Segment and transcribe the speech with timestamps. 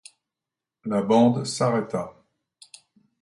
[0.83, 2.19] La bande s’arrêta.